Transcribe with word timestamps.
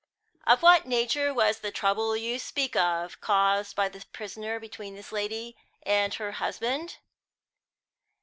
"Of 0.47 0.63
what 0.63 0.87
nature 0.87 1.31
was 1.31 1.59
the 1.59 1.69
trouble 1.69 2.17
you 2.17 2.39
speak 2.39 2.75
of, 2.75 3.21
caused 3.21 3.75
by 3.75 3.87
the 3.87 4.03
prisoner 4.11 4.59
between 4.59 4.95
this 4.95 5.11
lady 5.11 5.55
and 5.83 6.11
her 6.15 6.31
husband?" 6.31 6.97